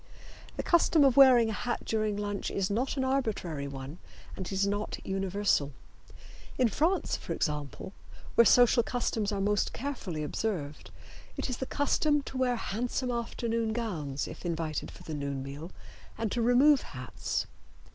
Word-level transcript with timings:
The 0.57 0.63
custom 0.63 1.03
of 1.03 1.15
wearing 1.15 1.51
a 1.51 1.53
hat 1.53 1.85
during 1.85 2.17
lunch 2.17 2.49
is 2.49 2.71
not 2.71 2.97
an 2.97 3.03
arbitrary 3.03 3.67
one, 3.67 3.99
and 4.35 4.47
it 4.47 4.51
is 4.51 4.65
not 4.65 4.97
universal. 5.05 5.73
In 6.57 6.69
France, 6.69 7.15
for 7.17 7.33
example, 7.33 7.93
where 8.33 8.43
social 8.43 8.81
customs 8.81 9.31
are 9.31 9.39
most 9.39 9.73
carefully 9.73 10.23
observed, 10.23 10.89
it 11.37 11.51
is 11.51 11.57
the 11.57 11.67
custom 11.67 12.23
to 12.23 12.37
wear 12.39 12.55
handsome 12.55 13.11
afternoon 13.11 13.73
gowns 13.73 14.27
if 14.27 14.43
invited 14.43 14.89
for 14.89 15.03
the 15.03 15.13
noon 15.13 15.43
meal 15.43 15.69
and 16.17 16.31
to 16.31 16.41
remove 16.41 16.81
hats. 16.81 17.45